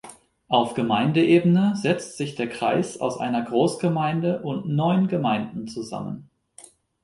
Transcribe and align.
Auf 0.47 0.73
Gemeindeebene 0.73 1.75
setzt 1.75 2.17
sich 2.17 2.33
der 2.33 2.49
Kreis 2.49 2.99
aus 2.99 3.19
einer 3.19 3.43
Großgemeinde 3.43 4.41
und 4.41 4.65
neun 4.67 5.07
Gemeinden 5.07 5.67
zusammen. 5.67 6.27